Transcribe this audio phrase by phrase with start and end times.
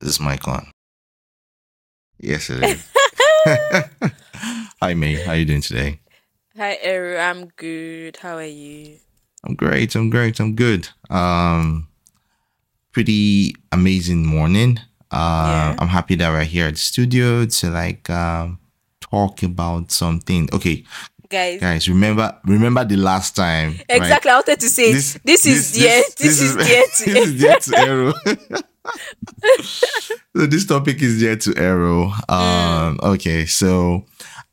[0.00, 0.66] This is this mic on?
[2.18, 2.86] Yes, it is.
[4.82, 5.14] Hi, May.
[5.14, 6.00] How you doing today?
[6.56, 7.16] Hi, Eru.
[7.18, 8.16] I'm good.
[8.16, 8.96] How are you?
[9.44, 9.94] I'm great.
[9.94, 10.40] I'm great.
[10.40, 10.88] I'm good.
[11.08, 11.88] Um,
[12.92, 14.78] pretty amazing morning.
[15.10, 15.76] Um, Yeah.
[15.78, 18.58] I'm happy that we're here at the studio to like um
[19.00, 20.48] talk about something.
[20.52, 20.84] Okay,
[21.28, 23.72] Guys, guys, remember remember the last time?
[23.72, 23.84] right?
[24.02, 24.30] exactly.
[24.30, 26.02] I wanted to say this, is dear.
[26.18, 28.12] This, is dear to this is to Arrow.
[29.62, 32.12] so this topic is dear to Arrow.
[32.28, 34.04] Um, okay, so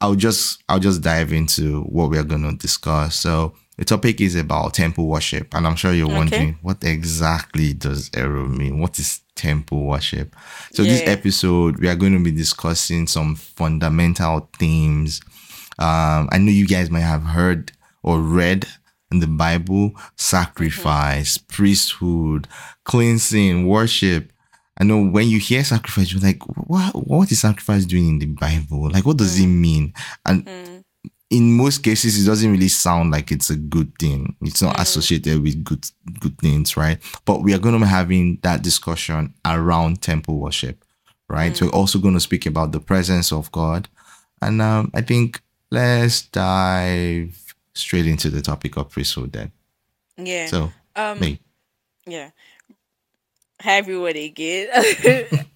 [0.01, 3.15] I'll just I'll just dive into what we are going to discuss.
[3.15, 8.09] So the topic is about temple worship, and I'm sure you're wondering what exactly does
[8.15, 8.79] Arrow mean?
[8.79, 10.35] What is temple worship?
[10.73, 15.21] So this episode we are going to be discussing some fundamental themes.
[15.79, 18.67] Um, I know you guys might have heard or read
[19.11, 21.53] in the Bible sacrifice, mm-hmm.
[21.53, 22.47] priesthood,
[22.83, 24.31] cleansing, worship.
[24.79, 28.25] I know when you hear sacrifice, you're like, what, what is sacrifice doing in the
[28.27, 28.89] Bible?
[28.91, 29.59] Like, what does it mm.
[29.59, 29.93] mean?
[30.23, 30.83] And mm.
[31.31, 34.35] in most cases, it doesn't really sound like it's a good thing.
[34.41, 34.81] It's not mm.
[34.81, 35.85] associated with good
[36.19, 36.99] good things, right?
[37.25, 40.85] But we are going to be having that discussion around temple worship,
[41.27, 41.57] right?
[41.57, 43.89] So we're also going to speak about the presence of God.
[44.43, 47.46] And um, I think let's dive
[47.77, 49.51] straight into the topic of priesthood then.
[50.17, 50.47] yeah.
[50.47, 51.39] So, um, me.
[52.05, 52.31] yeah.
[53.61, 54.67] Hi, everyone again.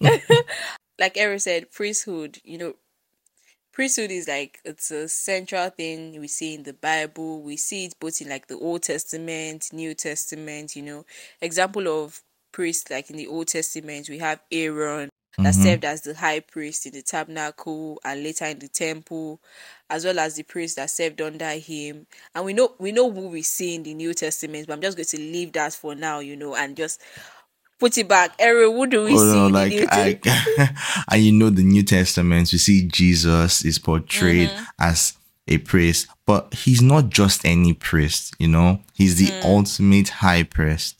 [0.98, 2.38] like Eric said, priesthood.
[2.44, 2.74] You know,
[3.72, 7.42] priesthood is like it's a central thing we see in the Bible.
[7.42, 10.74] We see it both in like the Old Testament, New Testament.
[10.74, 11.06] You know,
[11.40, 15.08] example of priest like in the Old Testament, we have Aaron
[15.40, 19.40] that served as the high priest in the tabernacle and later in the temple,
[19.90, 22.06] as well as the priest that served under him.
[22.34, 24.96] And we know we know who we see in the New Testament, but I'm just
[24.96, 27.00] going to leave that for now, you know, and just
[27.78, 28.34] put it back.
[28.38, 30.20] Aaron, who do we Oh see no, in like the New I,
[31.10, 34.64] and you know the New Testament, we see Jesus is portrayed Mm-hmm.
[34.78, 35.16] as
[35.48, 39.42] a priest, but he's not just any priest, you know, he's the Mm.
[39.42, 40.96] ultimate high priest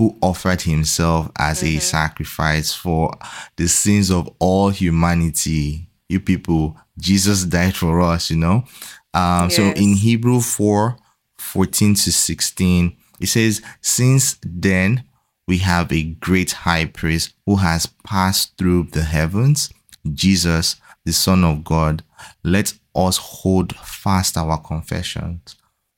[0.00, 1.76] who offered himself as Mm-hmm.
[1.76, 3.12] a sacrifice for
[3.56, 5.90] the sins of all humanity.
[6.08, 8.64] You people, Jesus died for us, you know.
[9.12, 10.96] Um, so in Hebrew 4
[11.38, 15.04] 14 to 16, it says, Since then
[15.46, 19.68] we have a great high priest who has passed through the heavens,
[20.14, 22.02] Jesus, the Son of God.
[22.42, 25.56] Let us hold fast our confessions,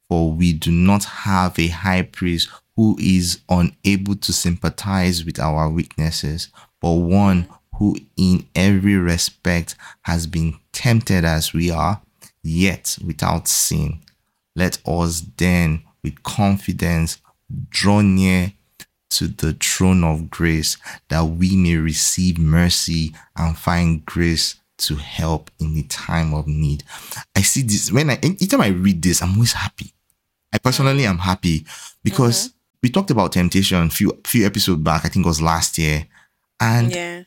[0.09, 5.69] for we do not have a high priest who is unable to sympathize with our
[5.69, 6.49] weaknesses,
[6.81, 12.01] but one who in every respect has been tempted as we are,
[12.43, 14.01] yet without sin.
[14.55, 17.19] Let us then with confidence
[17.69, 18.53] draw near
[19.11, 20.79] to the throne of grace
[21.09, 26.83] that we may receive mercy and find grace to help in the time of need.
[27.37, 29.93] I see this when I anytime I read this, I'm always happy.
[30.53, 31.67] I personally am happy
[32.03, 32.57] because mm-hmm.
[32.83, 35.05] We talked about temptation a few few episodes back.
[35.05, 36.07] I think it was last year.
[36.61, 37.23] And yeah.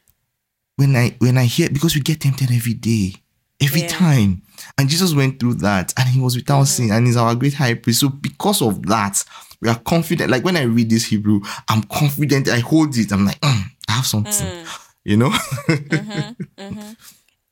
[0.75, 3.15] when I when I hear because we get tempted every day,
[3.61, 3.87] every Yeah.
[3.87, 4.41] time.
[4.77, 6.83] And Jesus went through that and he was without mm-hmm.
[6.87, 8.01] sin and he's our great high priest.
[8.01, 9.23] So because of that,
[9.61, 10.29] we are confident.
[10.29, 12.47] Like when I read this Hebrew, I'm confident.
[12.49, 13.11] I hold it.
[13.11, 14.47] I'm like, "Mm, I have something.
[14.47, 14.79] Mm.
[15.03, 15.29] You know?
[15.29, 16.91] Mm-hmm, mm-hmm.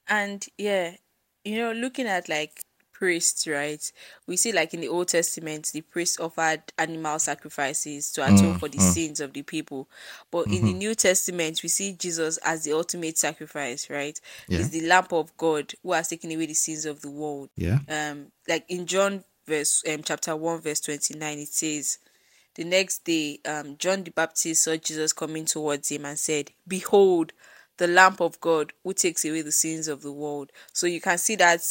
[0.08, 0.96] And yeah,
[1.44, 2.64] you know, looking at like
[3.04, 3.92] priests, right?
[4.28, 8.70] We see like in the Old Testament, the priests offered animal sacrifices to atone for
[8.70, 9.90] the sins of the people.
[10.32, 14.18] But in the New Testament, we see Jesus as the ultimate sacrifice, right?
[14.48, 14.60] Yeah.
[14.60, 17.50] He's the lamb of God who has taken away the sins of the world.
[17.58, 17.80] yeah.
[17.90, 21.98] um like in John verse um chapter 1 verse 29 it says
[22.56, 27.34] the next day um John the Baptist saw Jesus coming towards him and said behold
[27.78, 31.18] the lamb of God who takes away the sins of the world so you can
[31.18, 31.62] see that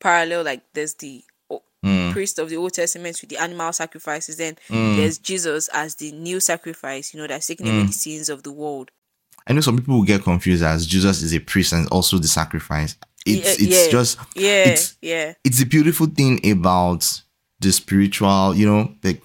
[0.00, 2.10] parallel like there's the o- hmm.
[2.10, 4.96] priest of the Old Testament with the animal sacrifices then hmm.
[4.96, 7.86] there's Jesus as the new sacrifice you know that's taking away hmm.
[7.86, 8.90] the sins of the world
[9.46, 12.28] I know some people will get confused as Jesus is a priest and also the
[12.28, 12.96] sacrifice.
[13.24, 13.90] It's Yeah, it's yeah.
[13.90, 17.22] just yeah it's yeah it's the beautiful thing about
[17.60, 19.22] the spiritual, you know, like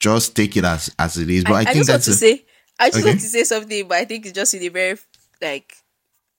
[0.00, 1.44] just take it as as it is.
[1.44, 2.44] But I, I, think just want that's to a- say,
[2.78, 3.08] I just Okay.
[3.08, 4.98] want to say something, but I think it's just in a very
[5.40, 5.74] like,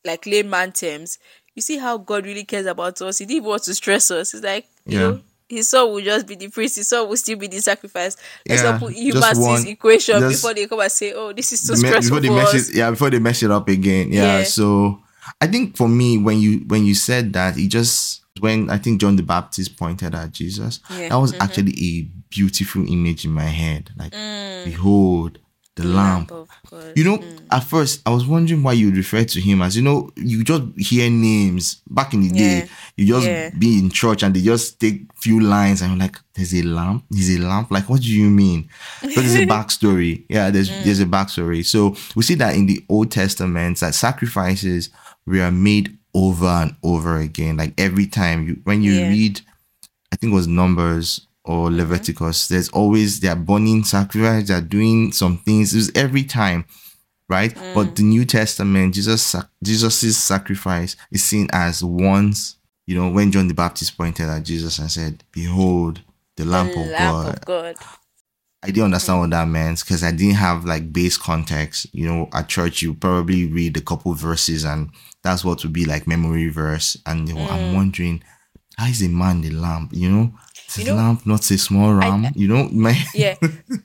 [0.03, 1.19] like layman terms.
[1.55, 3.17] You see how God really cares about us.
[3.17, 4.33] He didn't want to stress us.
[4.33, 6.75] It's like you know, His son will just be the priest.
[6.77, 8.15] His son will still be the sacrifice.
[8.47, 11.13] Let's Yeah, not put humans in one- this equation just- before they come and say,
[11.13, 13.41] "Oh, this is too me- stressful before they mess us." it yeah before they mess
[13.43, 14.43] it up again yeah, Yeah.
[14.43, 14.99] so
[15.41, 18.99] i think for me when you when you said that it just when i think
[19.01, 21.41] john the baptist pointed at jesus Yeah, that was mm-hmm.
[21.41, 24.65] actually a beautiful image in my head like mm.
[24.65, 25.37] behold
[25.83, 25.87] the
[26.31, 26.93] of God.
[26.95, 30.09] You know, at first I was wondering why you refer to him as you know,
[30.15, 32.61] you just hear names back in the Yeah.
[32.61, 32.69] day.
[32.97, 33.49] You just Yeah.
[33.57, 37.03] be in church and they just take few lines and you're like, there's a lamb,
[37.13, 37.67] he's a lamb.
[37.69, 38.69] Like, what do you mean?
[39.01, 40.23] But there's a backstory.
[40.29, 40.83] Yeah, there's Mm.
[40.83, 41.65] there's a backstory.
[41.65, 44.89] So we see that in the Old Testament that sacrifices
[45.25, 47.57] were made over and over again.
[47.57, 49.09] Like every time you when you Yeah.
[49.09, 49.41] read,
[50.11, 55.39] I think it was Numbers or Leviticus, there's always they're burning sacrifice, they're doing some
[55.39, 55.73] things.
[55.73, 56.65] It's every time,
[57.27, 57.51] right?
[57.73, 57.95] But mm.
[57.95, 63.55] the New Testament, Jesus Jesus's sacrifice is seen as once, you know, when John the
[63.55, 66.01] Baptist pointed at Jesus and said, Behold,
[66.37, 67.35] the Lamp the of lamp God.
[67.35, 67.75] of God.
[68.61, 68.85] I didn't mm.
[68.85, 71.87] understand what that meant because I didn't have like base context.
[71.91, 74.91] You know, at church you probably read a couple verses and
[75.23, 76.95] that's what would be like memory verse.
[77.07, 77.73] And you know, I'm mm.
[77.73, 78.21] wondering,
[78.79, 79.89] how is a man the lamb?
[79.91, 80.33] You know,
[80.67, 82.31] is You know, lamb not a small ram?
[82.35, 83.35] you know, my yeah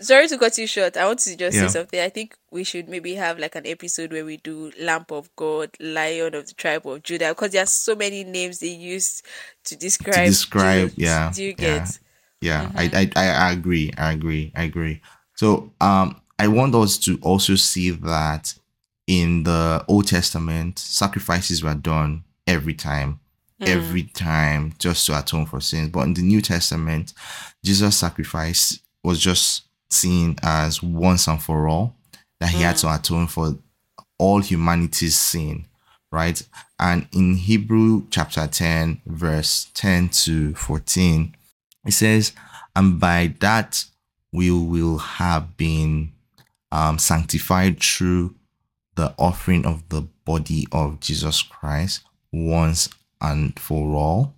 [0.00, 1.66] sorry to cut you short i want to just Yeah.
[1.66, 5.06] say something i think we should maybe have like an episode where we do lamb
[5.10, 8.68] of god lion of the tribe of judah because there are so many names they
[8.68, 9.22] use
[9.64, 10.88] to describe to describe.
[10.90, 11.98] do, yeah, do you yeah, get
[12.40, 12.70] yeah.
[12.76, 13.90] I, I I I agree.
[13.96, 14.52] I agree.
[14.54, 15.00] I agree.
[15.34, 18.54] So um, I want us to also see that
[19.06, 23.20] in the Old Testament, sacrifices were done every time,
[23.60, 25.90] every time, just to atone for sins.
[25.90, 27.12] But in the New Testament,
[27.64, 31.94] Jesus' sacrifice was just seen as once and for all,
[32.40, 33.56] that he had to atone for
[34.18, 35.66] all humanity's sin,
[36.10, 36.42] right?
[36.78, 41.34] And in Hebrew chapter 10, verse 10 to 14,
[41.86, 42.32] it says,
[42.74, 43.84] And by that
[44.32, 46.12] we will have been
[46.72, 48.34] um, sanctified through
[48.96, 52.02] the offering of the body of Jesus Christ
[52.32, 52.88] once
[53.24, 54.36] and for all.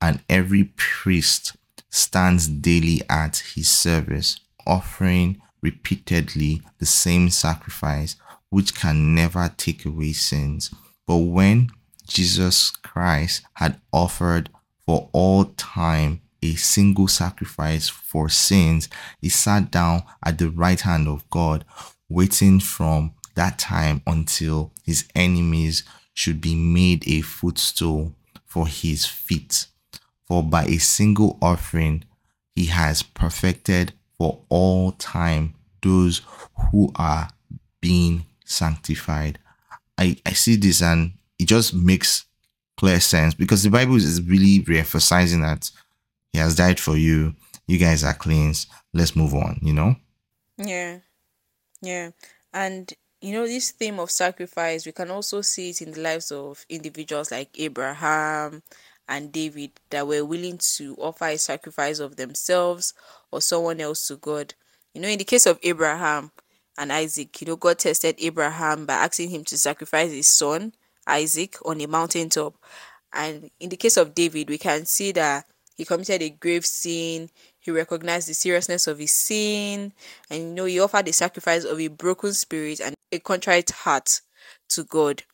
[0.00, 1.56] And every priest
[1.90, 8.16] stands daily at his service, offering repeatedly the same sacrifice,
[8.50, 10.74] which can never take away sins.
[11.06, 11.70] But when
[12.06, 14.50] Jesus Christ had offered
[14.84, 18.88] for all time a single sacrifice for sins,
[19.20, 21.64] he sat down at the right hand of God,
[22.08, 25.82] waiting from that time until his enemies
[26.14, 28.14] should be made a footstool
[28.46, 29.66] for his feet.
[30.26, 32.04] For by a single offering
[32.54, 36.22] he has perfected for all time those
[36.72, 37.28] who are
[37.80, 39.38] being sanctified.
[39.98, 42.24] I, I see this and it just makes
[42.76, 45.70] clear sense because the Bible is really re-emphasizing that
[46.32, 47.34] he has died for you.
[47.66, 48.68] You guys are cleansed.
[48.92, 49.96] Let's move on, you know?
[50.56, 50.98] Yeah.
[51.82, 52.10] Yeah.
[52.52, 56.30] And you know, this theme of sacrifice, we can also see it in the lives
[56.30, 58.62] of individuals like Abraham
[59.08, 62.94] and David that were willing to offer a sacrifice of themselves
[63.30, 64.54] or someone else to God.
[64.94, 66.30] You know, in the case of Abraham
[66.78, 70.74] and Isaac, you know, God tested Abraham by asking him to sacrifice his son,
[71.06, 72.54] Isaac, on a mountaintop.
[73.12, 75.46] And in the case of David, we can see that
[75.76, 77.30] he committed a grave sin.
[77.66, 79.92] He recognized the seriousness of his sin,
[80.30, 84.20] and you know he offered the sacrifice of a broken spirit and a contrite heart
[84.68, 85.24] to God.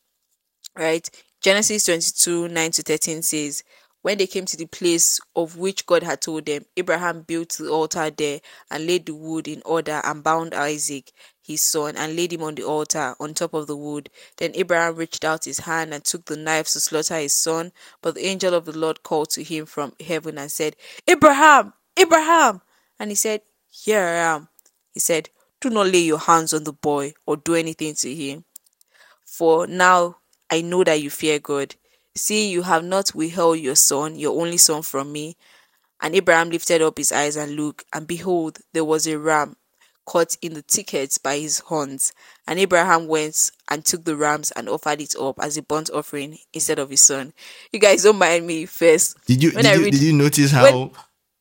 [0.75, 1.07] Right?
[1.41, 3.63] Genesis 22 9 to 13 says,
[4.01, 7.69] When they came to the place of which God had told them, Abraham built the
[7.69, 8.41] altar there
[8.71, 12.55] and laid the wood in order and bound Isaac, his son, and laid him on
[12.55, 14.09] the altar on top of the wood.
[14.37, 17.73] Then Abraham reached out his hand and took the knife to slaughter his son.
[18.01, 20.75] But the angel of the Lord called to him from heaven and said,
[21.07, 22.61] Abraham, Abraham!
[22.99, 24.47] And he said, Here I am.
[24.93, 25.29] He said,
[25.61, 28.45] Do not lay your hands on the boy or do anything to him.
[29.25, 30.17] For now
[30.49, 31.75] I know that you fear God.
[32.15, 35.35] See, you have not withheld your son, your only son, from me.
[36.01, 39.55] And Abraham lifted up his eyes and looked, and behold, there was a ram
[40.05, 42.11] caught in the thickets by his horns.
[42.45, 46.37] And Abraham went and took the rams and offered it up as a burnt offering
[46.51, 47.33] instead of his son.
[47.71, 49.15] You guys don't mind me first.
[49.25, 50.91] Did you When did I you, read- did you notice how when-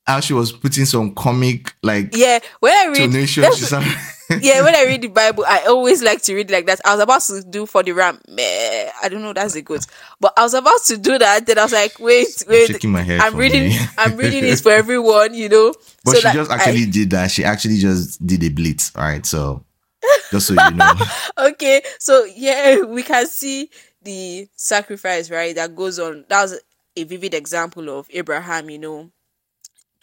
[0.07, 4.63] how she was putting some comic like Yeah, when I read tonation that's- to yeah,
[4.63, 6.81] when I read the Bible, I always like to read like that.
[6.87, 8.19] I was about to do for the ram.
[8.29, 9.85] Meh, I don't know, that's a good.
[10.21, 12.69] But I was about to do that, then I was like, wait, wait.
[12.69, 13.79] shaking my head I'm reading me.
[13.99, 15.75] I'm reading this for everyone, you know.
[16.05, 17.31] But So she just I- actually did that.
[17.31, 18.91] She actually just did a blitz.
[18.97, 19.65] All right, so
[20.31, 20.93] just so you know.
[21.39, 23.69] okay, so yeah, we can see
[24.03, 25.55] the sacrifice, right?
[25.55, 26.25] That goes on.
[26.29, 26.59] That was
[26.97, 29.11] a vivid example of Abraham, you know,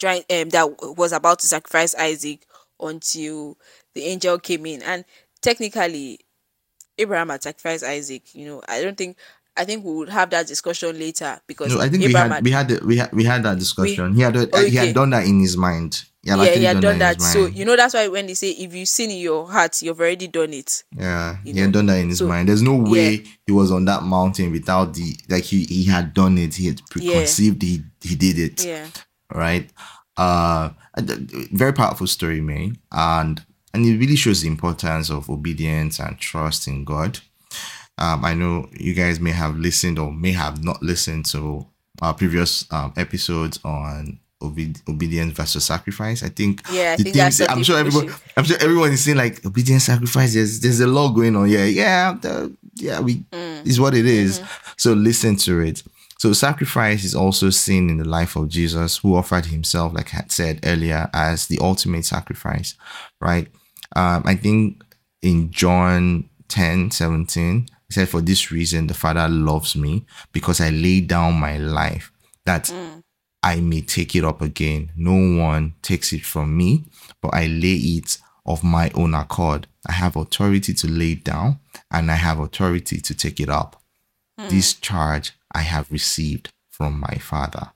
[0.00, 2.46] trying um that was about to sacrifice Isaac
[2.80, 3.56] until
[3.94, 4.82] the angel came in.
[4.82, 5.04] And
[5.42, 6.20] technically,
[6.98, 8.34] Abraham had sacrificed Isaac.
[8.34, 9.16] You know, I don't think.
[9.56, 12.44] I think we would have that discussion later because No, I think we Abraham had
[12.44, 14.14] we had the, we had we had that discussion.
[14.14, 16.04] he had he had done that in his mind.
[16.24, 17.16] had yeah, he had done, in that.
[17.16, 19.82] his So you know that's why when they say if you sin in your heart,
[19.82, 20.84] you've already done it.
[20.96, 22.48] Yeah, you he had done that in his so- mind.
[22.48, 26.38] There's no way he was on that mountain without the like he he had done
[26.38, 26.54] it.
[26.54, 27.60] He had preconceived.
[27.60, 28.64] He he did it.
[28.64, 28.86] Yeah.
[29.32, 29.70] Right.
[30.16, 30.70] Uh,
[31.52, 36.66] very powerful story, man, and and it really shows the importance of obedience and trust
[36.66, 37.18] in God.
[37.98, 41.66] Um, I know you guys may have listened or may have not listened to
[42.02, 46.22] our previous um, episodes on obe- obedience versus sacrifice.
[46.22, 48.14] I think Yeah, I the think things- I'm sure everyone it.
[48.36, 50.34] I'm sure everyone is saying like obedience sacrifice.
[50.34, 51.48] There's there's a lot going on.
[51.48, 53.00] Yeah, yeah, the, yeah.
[53.00, 53.66] We Mm.
[53.66, 54.38] is what it is.
[54.40, 54.72] Mm-hmm.
[54.78, 55.82] So listen to it.
[56.20, 60.18] So sacrifice is also seen in the life of Jesus, who offered himself, like I
[60.18, 62.74] had said earlier, as the ultimate sacrifice.
[63.22, 63.48] Right.
[63.96, 64.84] Um, I think
[65.22, 70.68] in John 10, 17, he said, For this reason the Father loves me, because I
[70.68, 72.12] lay down my life
[72.44, 73.02] that Mm.
[73.42, 74.92] I may take it up again.
[74.96, 76.84] No one takes it from me,
[77.22, 79.68] but I lay it of my own accord.
[79.88, 81.60] I have authority to lay it down,
[81.90, 83.82] and I have authority to take it up.
[84.50, 87.72] This charge I have received from my Father.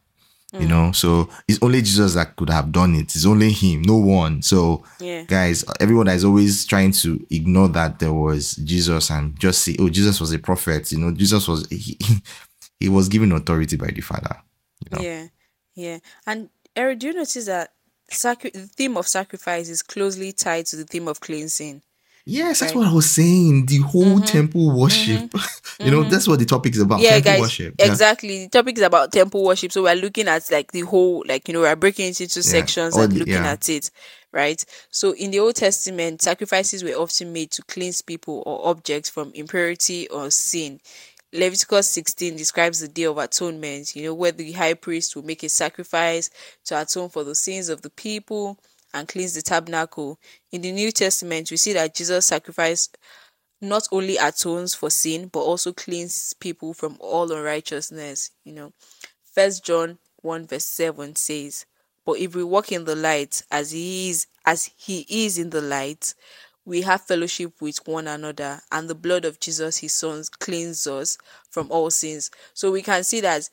[0.53, 0.69] You mm.
[0.69, 3.17] know, so it's only Jesus that could have done it.
[3.17, 4.41] It's only Him, no one.
[4.41, 5.25] So, Yeah.
[5.25, 9.89] guys, everyone is always trying to ignore that there was Jesus and just say, "Oh,
[9.89, 11.99] Jesus was a prophet." You know, Jesus was he,
[12.79, 14.37] he was given authority by the Father.
[14.85, 15.03] You know?
[15.03, 15.27] Yeah,
[15.75, 15.99] yeah.
[16.25, 17.73] And Eric, do you notice that
[18.09, 21.83] sacri- the theme of sacrifice is closely tied to the theme of cleansing?
[22.27, 22.79] Yes, that's Right.
[22.81, 23.67] what I was saying.
[23.67, 24.25] The whole mm-hmm.
[24.25, 25.31] temple worship.
[25.31, 25.83] Mm-hmm.
[25.85, 26.11] you know, mm-hmm.
[26.11, 27.01] that's what the topic is about.
[27.01, 27.41] yeah, temple guys.
[27.41, 27.75] worship.
[27.79, 27.87] Yeah.
[27.87, 28.45] Exactly.
[28.45, 31.55] The topic is about temple worship, so we're looking at like the whole, like you
[31.55, 33.53] know, we're breaking it into sections all and the- looking yeah.
[33.53, 33.91] at it,
[34.33, 34.65] right?
[34.91, 39.31] So in the Old Testament, sacrifices were often made to cleanse people or objects from
[39.35, 40.81] impurity or sin.
[41.35, 45.43] Leviticus 16 describes the Day of Atonement, you know, where the high priest will make
[45.43, 46.31] a sacrifice
[46.65, 48.57] to atone for the sins of the people
[48.95, 50.19] and cleanse the tabernacle.
[50.53, 52.89] In the New Testament, we see that Jesus' sacrifice
[53.61, 58.31] not only atones for sin, but also cleanses people from all unrighteousness.
[58.45, 58.73] You know,
[59.35, 61.67] First John 1 verse 7 says,
[62.07, 65.61] But if we walk in the light as he is as he is in the
[65.61, 66.15] light,
[66.65, 71.19] we have fellowship with one another, and the blood of Jesus, his son, cleanses us
[71.51, 72.31] from all sins.
[72.55, 73.49] So we can see that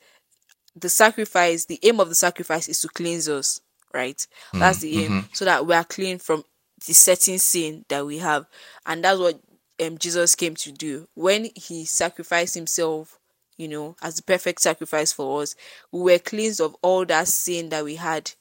[0.74, 3.60] the sacrifice, the aim of the sacrifice is to cleanse us,
[3.94, 4.26] right?
[4.54, 6.44] That's the aim, so that we are clean from
[6.86, 8.46] the certain sin that we have,
[8.86, 9.40] and that's what
[9.84, 13.18] um, Jesus came to do when he sacrificed himself.
[13.58, 15.54] You know, as the perfect sacrifice for us,
[15.92, 18.32] we were cleansed of all that sin that we had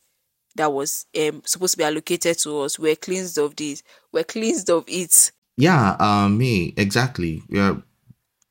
[0.56, 2.80] that was um supposed to be allocated to us.
[2.80, 3.84] We're cleansed of this.
[4.12, 5.32] We're cleansed of it.
[5.58, 7.44] Yeah, um, me exactly.
[7.50, 7.82] We are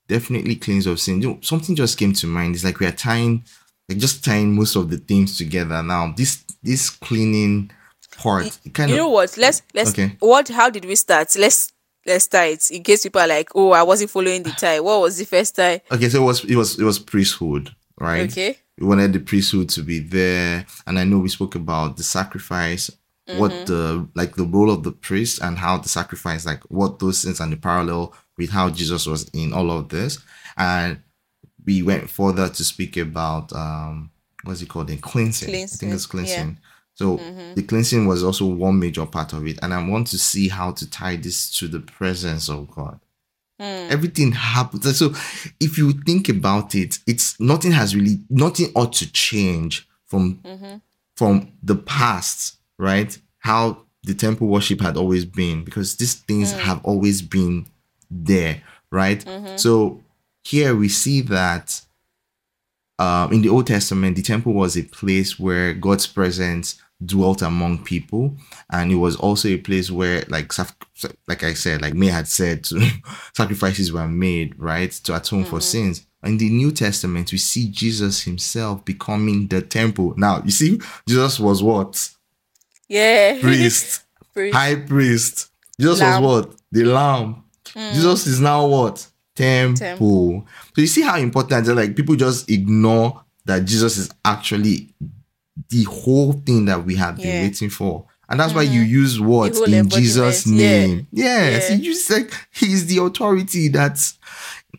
[0.06, 1.22] definitely cleansed of sin.
[1.22, 2.54] You know, something just came to mind.
[2.54, 3.44] It's like we are tying,
[3.90, 5.82] like just tying most of the things together.
[5.82, 7.70] Now, this this cleaning
[8.16, 9.36] part, it kind You of know what?
[9.36, 10.16] Let's let's Okay.
[10.20, 11.34] what how did we start?
[11.36, 11.72] Let's
[12.06, 14.80] let's start in case people are like, Oh, I wasn't following the tie.
[14.80, 15.82] What was the first tie?
[15.90, 16.08] okay.
[16.08, 18.30] So it was it was it was priesthood, right?
[18.30, 18.56] Okay.
[18.78, 22.90] we wanted the priesthood to be there and i know we spoke about the sacrifice
[23.36, 23.64] what mm-hmm.
[23.66, 27.40] the like the role of the priest and how the sacrifice like what those things
[27.40, 30.18] and the parallel with how jesus was in all of this
[30.56, 30.98] and
[31.70, 34.10] we went further to speak about um
[34.42, 34.88] what's it called?
[34.88, 36.36] The cleansing, i think it's Cleansing, yeah.
[36.36, 36.58] cleansing
[36.94, 37.54] so mm-hmm.
[37.54, 40.72] the cleansing was also one major part of it and i want to see how
[40.72, 43.00] to tie this to the presence of god.
[43.58, 43.88] Hmm.
[43.90, 44.98] Everything happens.
[44.98, 45.10] So
[45.60, 50.76] if you think about it it's nothing has really nothing ought to change from mm-hmm.
[51.14, 53.16] from the past right?
[53.38, 56.58] How the temple worship had always been because these things hmm.
[56.60, 57.66] have always been
[58.10, 59.24] there right?
[59.24, 59.56] Mm-hmm.
[59.56, 60.02] So
[60.50, 61.80] here we see that
[62.98, 67.82] um, in the Old Testament, the temple was a place where God's presence dwelt among
[67.84, 68.36] people,
[68.70, 70.52] and it was also a place where, like,
[71.26, 72.66] like I said, like May had said,
[73.34, 76.04] sacrifices were made, right, to atone for sins.
[76.22, 80.12] In the New Testament, we see Jesus Himself becoming the temple.
[80.18, 82.10] Now, you see, Jesus was what
[82.88, 83.40] Yeah.
[83.40, 84.02] priest,
[84.34, 84.54] Priest.
[84.54, 85.48] high priest.
[85.80, 86.22] Jesus Lamb.
[86.22, 87.44] was what the Lamb.
[87.74, 89.76] Jesus is now what temple.
[89.76, 90.46] Temple.
[90.74, 94.94] So you see how important that like people just ignore that Jesus is actually
[95.68, 97.42] the whole thing that we have been Yeah.
[97.42, 98.06] waiting for.
[98.28, 98.74] And that's why mm-hmm.
[98.74, 100.86] you use The in Jesus' embodiment, yeah.
[100.86, 101.06] name.
[101.12, 101.76] Yes, Yeah.
[101.76, 104.18] you just like he's the authority that's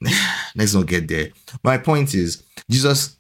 [0.55, 1.29] let's not get there.
[1.63, 3.17] My point is Jesus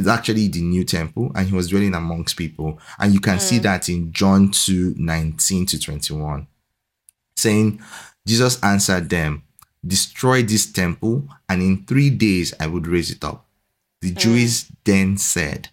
[0.00, 2.80] is actually the new temple and he was dwelling amongst people.
[2.98, 3.62] And you can see mm.
[3.62, 6.46] that in John 2 19 to 21,
[7.36, 7.80] saying,
[8.26, 9.44] Jesus answered them,
[9.86, 13.46] Destroy this temple, and in three days I would raise it up.
[14.02, 15.68] The Jews then said,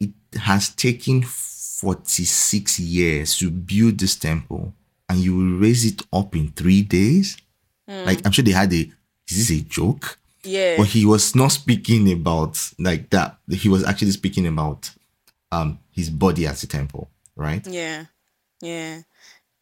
[0.00, 4.72] It has taken 46 years to build this temple
[5.08, 7.36] and you will raise it up in three days?
[7.86, 8.90] Like, I'm sure they had a,
[9.28, 10.18] is this a joke?
[10.44, 10.76] Yeah.
[10.78, 13.36] But he was not speaking about like that.
[13.50, 14.90] He was actually speaking about
[15.52, 17.64] um his body as a temple, right?
[17.66, 18.06] Yeah,
[18.60, 19.02] yeah,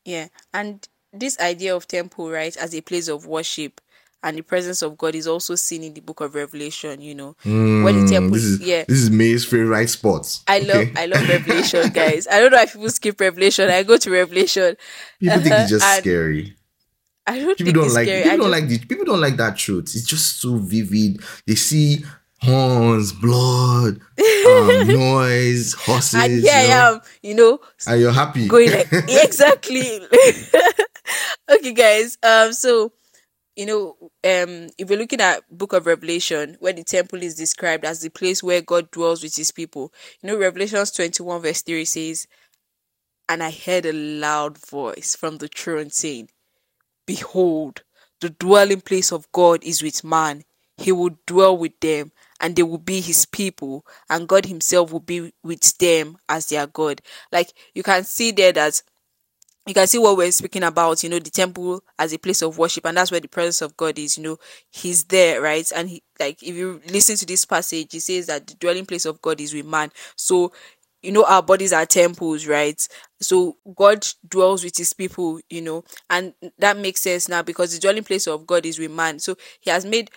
[0.04, 0.28] yeah.
[0.54, 3.80] And this idea of temple, right, as a place of worship
[4.22, 7.34] and the presence of God is also seen in the book of Revelation, you know.
[7.44, 8.84] when the temple Mm, This is yeah.
[8.86, 10.42] this is May's favorite spots.
[10.46, 10.88] I love?
[10.94, 12.26] I love Revelation, guys.
[12.28, 13.70] I don't know if people skip Revelation.
[13.70, 14.76] I go to Revelation.
[15.18, 16.54] People think it's just And scary.
[17.26, 18.22] I don't People think don't it's like scary.
[18.24, 19.84] people I don't just- like the people don't like that truth.
[19.94, 21.20] It's just so vivid.
[21.46, 22.04] They see
[22.42, 26.62] horns, blood, um, noise, horses, and you here I
[26.92, 28.48] am, you know, and you're happy.
[28.48, 30.00] going like exactly.
[31.50, 32.18] okay, guys.
[32.22, 32.92] Um, so
[33.56, 37.84] you know, um, if you're looking at Book of Revelation, where the temple is described
[37.84, 41.84] as the place where God dwells with His people, you know, Revelations twenty-one verse three
[41.84, 42.26] says,
[43.28, 46.30] "And I heard a loud voice from the throne saying,
[47.06, 47.82] Behold,
[48.20, 50.44] the dwelling place of God is with man.
[50.76, 55.00] He will dwell with them, and they will be his people, and God himself will
[55.00, 57.02] be with them as their God.
[57.32, 58.82] Like you can see there that
[59.66, 62.58] you can see what we're speaking about, you know, the temple as a place of
[62.58, 64.38] worship, and that's where the presence of God is, you know,
[64.70, 65.70] He's there, right?
[65.74, 69.04] And He, like, if you listen to this passage, He says that the dwelling place
[69.04, 69.90] of God is with man.
[70.16, 70.52] So,
[71.02, 72.86] you know, our bodies are temples, right?
[73.20, 77.80] So, God dwells with His people, you know, and that makes sense now because the
[77.80, 79.18] dwelling place of God is with man.
[79.18, 80.10] So, He has made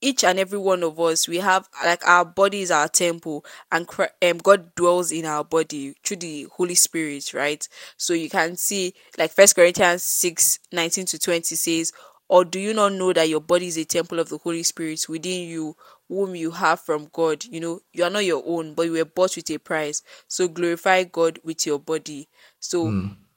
[0.00, 3.88] each and every one of us we have like our body is our temple and
[4.22, 7.68] um, god dwells in our body through the holy spirit right?
[7.96, 11.92] So you can see like first corinthians 6 19 to 20 says
[12.28, 15.06] or do you not know that your body is a temple of the holy spirit
[15.08, 15.74] within you
[16.08, 17.44] whom you have from god?
[17.44, 20.02] You know you are not your own but you were bought with a price.
[20.26, 22.28] So glorify god with your body.
[22.60, 22.90] So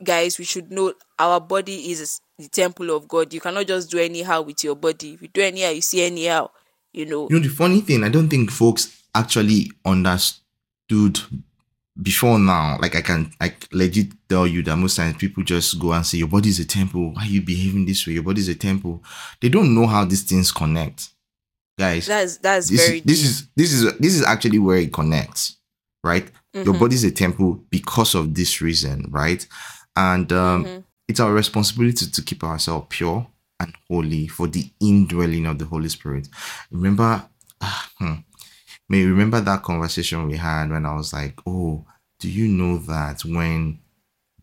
[0.03, 4.00] guys we should know our body is the temple of god you cannot just do
[4.00, 6.50] anyhow with your body if you do anyhow you see anyhow
[6.93, 11.20] you know You know, the funny thing, I don't think folks actually understood
[12.01, 12.77] before now.
[12.81, 16.18] Like I can like legit tell you that most times people just go and say,
[16.18, 17.14] Your body is a temple.
[17.14, 18.14] Why are you behaving this way?
[18.14, 19.03] Your body is a temple.
[19.42, 21.09] They don't know how these things connect.
[21.79, 24.94] Guys, that's that's this, very is, this is this is this is actually where it
[24.94, 25.57] connects,
[26.03, 26.25] right?
[26.53, 26.64] Mm-hmm.
[26.64, 29.48] Your body is a temple because of this reason, right?
[29.96, 30.80] And um, Mm-hmm.
[31.08, 33.27] it's our responsibility to keep ourselves pure
[33.60, 36.27] and holy for the indwelling of the Holy Spirit.
[36.72, 37.24] Remember,
[37.64, 38.14] hmm,
[38.90, 41.86] may you remember that conversation we had when I was like, "Oh,
[42.20, 43.80] do you know that when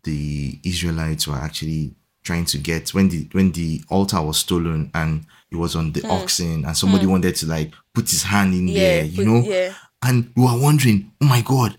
[0.05, 5.25] the Israelites were actually trying to get when the when the altar was stolen and
[5.51, 8.69] it was on the oxen and somebody wanted to like put his hand in.
[8.69, 9.75] Yeah, there, you put- know, yeah.
[10.05, 11.77] and we were wondering, oh my god,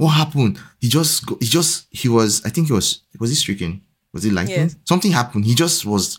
[0.00, 0.58] what happened?
[0.80, 3.82] He just go, he just he was I think he was was he stricken?
[4.12, 4.56] Was it lightning?
[4.68, 4.76] Yes.
[4.84, 5.44] Something happened.
[5.44, 6.18] He just was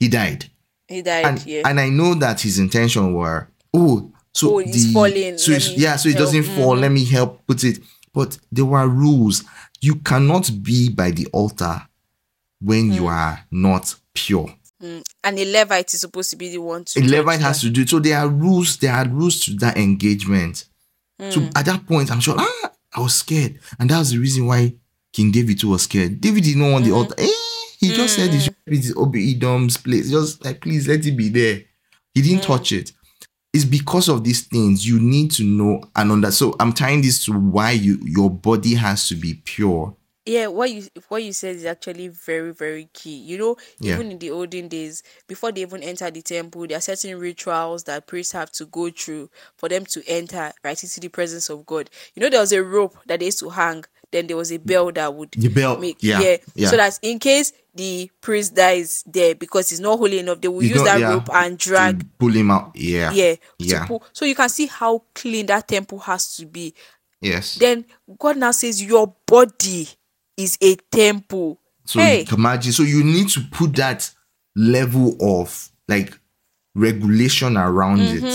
[0.00, 0.46] he died.
[0.88, 4.84] he died And yeah and I know that his intention were oh so Oh, it's
[4.86, 6.74] the falling, so it's, yeah so it doesn't fall.
[6.76, 7.78] Let me help put it.
[8.14, 9.44] But there were rules.
[9.80, 11.82] You cannot be by the altar
[12.60, 12.94] when Mm.
[12.96, 14.54] you are not pure.
[14.80, 17.82] and a levite is supposed to be the one to A Levite has to do
[17.82, 17.88] it.
[17.90, 20.64] So there are rules, there are rules to that engagement.
[21.30, 21.48] So Hmm.
[21.56, 23.60] at that point, I'm sure ah, I was scared.
[23.78, 24.74] And that was the reason why
[25.12, 26.20] King David too was scared.
[26.20, 26.90] David did not want Hmm.
[26.90, 27.14] the altar.
[27.18, 27.28] Eh,
[27.78, 30.10] he just said it should be Edom's place.
[30.10, 31.62] Just like please let it be there.
[32.14, 32.52] He didn't Hmm.
[32.52, 32.92] touch it.
[33.54, 36.34] It's because of these things you need to know and understand.
[36.52, 39.96] So I'm tying this to why you your body has to be pure.
[40.28, 43.94] Yeah what you what you said is actually very very key you know Yeah.
[43.94, 47.84] even in the olden days before they even enter the temple there are certain rituals
[47.84, 51.64] that priests have to go through for them to enter right into the presence of
[51.66, 54.50] god you know there was a rope that they used to hang then there was
[54.52, 56.68] a bell that would The bell, make yeah, yeah.
[56.70, 60.60] so that in case the priest dies there because he's not holy enough they will
[60.60, 62.72] He's use that yeah, rope and drag pull him out.
[62.74, 63.12] Yeah.
[63.12, 63.86] yeah, Yeah.
[63.86, 64.02] pull.
[64.12, 66.74] so you can see how clean that temple has to be
[67.20, 67.56] Yes.
[67.56, 67.84] then
[68.18, 69.88] god now says your body
[70.38, 72.72] is a temple So hey imagine.
[72.72, 74.10] So you need to put that
[74.56, 76.18] level of like
[76.74, 78.26] regulation around Mm-hmm.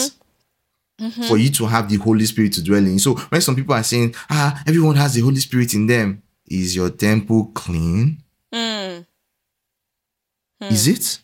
[1.23, 2.99] it for you to have the Holy Spirit to dwell in.
[2.99, 6.75] So when some people are saying, ah, everyone has the Holy Spirit in them, is
[6.75, 8.21] your temple clean?
[8.53, 9.01] Hmm.
[10.61, 11.19] Is it?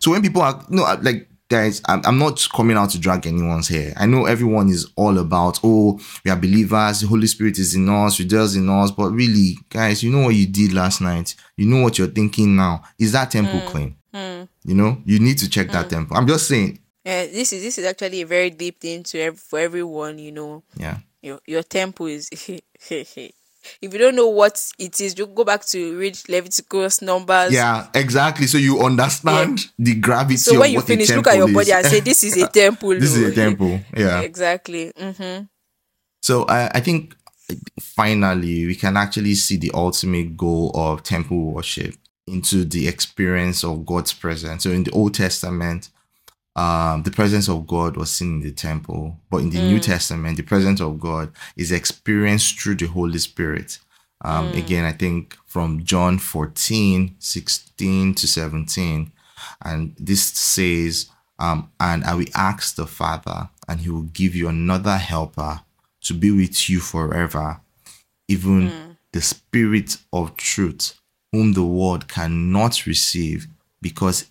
[0.00, 3.68] So when people are no like guys, I'm, I'm not coming out to drag anyone's
[3.68, 3.92] hair.
[3.96, 7.88] I know everyone is all about oh we are believers, the Holy Spirit is in
[7.88, 8.90] us, dwells in us.
[8.90, 11.34] But really, guys, you know what you did last night.
[11.56, 12.82] You know what you're thinking now.
[12.98, 13.66] Is that temple hmm.
[13.66, 13.96] clean?
[14.12, 14.42] Hmm.
[14.64, 15.90] You know, you need to check that hmm.
[15.90, 16.16] temple.
[16.16, 19.40] I'm just saying, Yeah, this is this is actually a very deep thing to ev-
[19.40, 20.18] for everyone.
[20.18, 20.98] You know, yeah.
[21.22, 22.28] your your temple is
[23.80, 27.52] if you don't know what it is, you go back to read Leviticus numbers.
[27.52, 28.46] Yeah, exactly.
[28.46, 31.76] So you understand the gravity So of when you finish, look at your body is.
[31.76, 33.80] and say, "This is a temple." this is oh." a temple.
[33.96, 34.20] Yeah.
[34.20, 34.92] exactly.
[34.92, 35.44] Mm-hmm.
[36.22, 37.14] So I, I think
[37.80, 41.94] finally we can actually see the ultimate goal of temple worship
[42.26, 44.64] into the experience of God's presence.
[44.64, 45.88] So in the Old Testament,
[46.58, 50.36] um, the presence of God was seen in the temple, but in the New Testament,
[50.36, 53.78] the presence of God is experienced through the Holy Spirit.
[54.24, 59.12] Um, Again, I think from John 14, 16 to 17,
[59.64, 64.48] and this says, um, and I will ask the Father, and he will give you
[64.48, 65.60] another helper
[66.06, 67.60] to be with you forever,
[68.26, 70.98] even the Spirit of truth,
[71.30, 73.46] whom the world cannot receive
[73.80, 74.26] because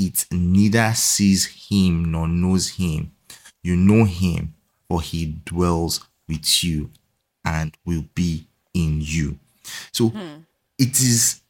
[0.00, 3.12] it neither sees him nor knows him.
[3.62, 4.54] You know him,
[4.88, 6.90] for he dwells with you
[7.44, 9.38] and will be in you.
[9.92, 10.38] So hmm.
[10.78, 11.42] it is,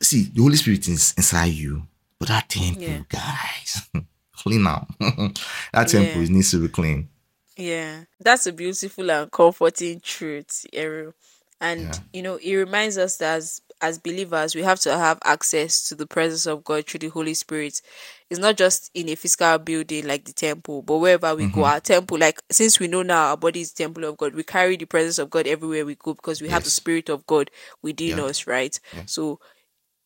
[0.00, 1.82] see, the Holy Spirit is inside you,
[2.18, 3.02] but that temple, Yeah.
[3.08, 3.88] guys,
[4.32, 4.90] clean up.
[5.00, 6.28] that temple Yeah.
[6.28, 7.08] needs to be clean.
[7.56, 11.12] Yeah, that's a beautiful and comforting truth, Ariel.
[11.60, 12.00] And Yeah.
[12.12, 15.94] you know, it reminds us that as as believers, we have to have access to
[15.94, 17.80] the presence of God through the Holy Spirit.
[18.28, 21.54] It's not just in a physical building like the temple, but wherever we Mm-hmm.
[21.54, 24.34] go, our temple, like since we know now our body is the temple of God,
[24.34, 27.26] we carry the presence of God everywhere we go because we have the Spirit of
[27.26, 27.50] God
[27.82, 28.24] within Yeah.
[28.24, 28.78] us, right?
[28.92, 29.02] Yeah.
[29.06, 29.40] So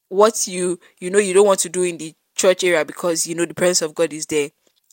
[0.09, 3.35] what you you know you don't want to do in the church area because you
[3.35, 4.51] know the presence of God is there.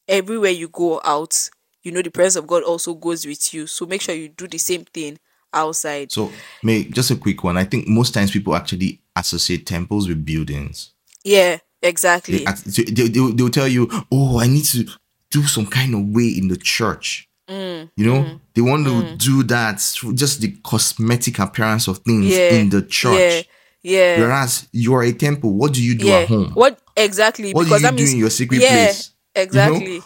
[0.08, 1.50] Everywhere you go out,
[1.84, 3.68] you know the presence of God also goes with you.
[3.68, 5.20] So make sure you do the same thing
[5.54, 6.12] outside.
[6.12, 6.32] So,
[6.64, 7.58] may just a quick one.
[7.58, 10.92] I think most times people actually associate temples with buildings.
[11.24, 12.46] Yeah, exactly.
[12.66, 14.88] they, they, they'll, they'll tell you, oh, I need to
[15.30, 17.28] do some kind of way in the church.
[17.50, 22.28] Mm, You know, they want to do that through just the cosmetic appearance of things
[22.28, 23.48] Yeah, in the church.
[23.84, 26.20] Yeah, yeah, Whereas you are a temple, what do you do yeah.
[26.20, 26.52] at home?
[26.54, 27.52] What exactly?
[27.52, 29.12] What do because you that do means in your secret yeah, place?
[29.36, 29.96] exactly.
[29.96, 30.04] You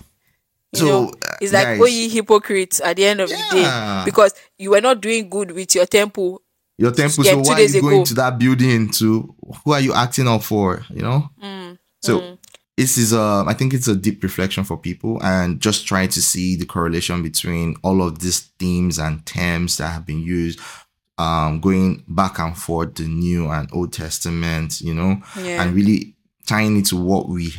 [0.76, 4.02] So, know, uh, it's like guys- oh ye hypocrites at the end of the day
[4.06, 6.42] because you were not doing good with your temple.
[6.78, 8.06] Your temple, Yeah, so why are you going ago.
[8.06, 9.34] to that building to
[9.64, 10.86] who are you acting up for?
[10.90, 11.30] You know?
[11.42, 12.38] Mm, So
[12.78, 16.22] this is uh I think it's a deep reflection for people and just trying to
[16.22, 20.60] see the correlation between all of these themes and terms that have been used
[21.18, 25.64] um going back and forth the new and old testament you know Yeah.
[25.64, 27.54] and really tying it to what we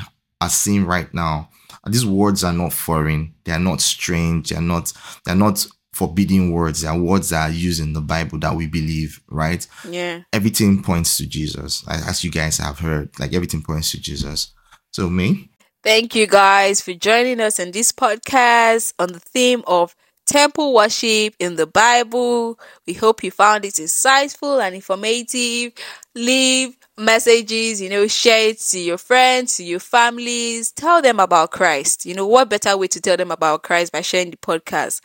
[0.46, 1.48] are seeing right now
[1.88, 4.92] these words are not foreign they are not strange they're not
[5.24, 8.66] they're not forbidden words they are words that are used in the bible that we
[8.66, 10.20] believe right Yeah.
[10.32, 13.08] everything points to Jesus, as as you guys have heard.
[13.18, 14.52] Like everything points to Jesus.
[14.90, 15.50] So me,
[15.82, 19.94] Thank you guys for joining us in this podcast on the theme of
[20.26, 22.58] temple worship in the Bible.
[22.86, 25.72] We hope you found it insightful and informative.
[26.14, 30.72] Leave messages, you know, share it to your friends, to your families.
[30.72, 32.06] Tell them about Christ.
[32.06, 35.00] You know, what better way to tell them about Christ by sharing the podcast?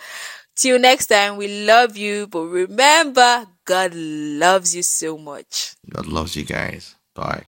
[0.55, 5.73] Till next time, we love you, but remember, God loves you so much.
[5.89, 6.95] God loves you guys.
[7.15, 7.39] Bye.